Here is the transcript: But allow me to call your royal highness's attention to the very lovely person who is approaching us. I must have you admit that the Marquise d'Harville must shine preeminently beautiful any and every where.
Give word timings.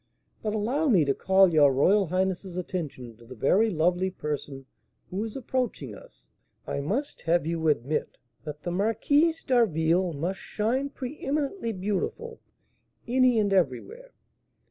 But 0.41 0.55
allow 0.55 0.87
me 0.87 1.05
to 1.05 1.13
call 1.13 1.47
your 1.53 1.71
royal 1.71 2.07
highness's 2.07 2.57
attention 2.57 3.17
to 3.17 3.23
the 3.27 3.35
very 3.35 3.69
lovely 3.69 4.09
person 4.09 4.65
who 5.11 5.23
is 5.23 5.35
approaching 5.35 5.93
us. 5.93 6.31
I 6.65 6.79
must 6.79 7.21
have 7.21 7.45
you 7.45 7.67
admit 7.67 8.17
that 8.43 8.63
the 8.63 8.71
Marquise 8.71 9.43
d'Harville 9.43 10.13
must 10.13 10.39
shine 10.39 10.89
preeminently 10.89 11.71
beautiful 11.71 12.39
any 13.07 13.37
and 13.37 13.53
every 13.53 13.79
where. 13.79 14.11